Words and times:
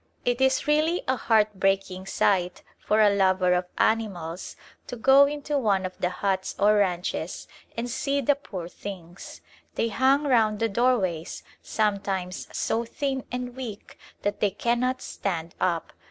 It 0.25 0.41
is 0.41 0.65
really 0.65 1.03
a 1.07 1.15
heartbreaking 1.15 2.07
sight 2.07 2.63
for 2.79 3.01
a 3.01 3.11
lover 3.13 3.53
of 3.53 3.67
animals 3.77 4.55
to 4.87 4.95
go 4.95 5.25
into 5.27 5.59
one 5.59 5.85
of 5.85 5.95
the 5.99 6.09
huts 6.09 6.55
or 6.57 6.77
ranches 6.77 7.47
and 7.77 7.87
see 7.87 8.19
the 8.19 8.33
poor 8.33 8.67
things. 8.67 9.41
They 9.75 9.89
hang 9.89 10.23
round 10.23 10.57
the 10.57 10.69
doorways, 10.69 11.43
sometimes 11.61 12.47
so 12.51 12.83
thin 12.83 13.25
and 13.31 13.55
weak 13.55 13.99
that 14.23 14.39
they 14.39 14.49
cannot 14.49 15.03
stand 15.03 15.53
up. 15.61 15.93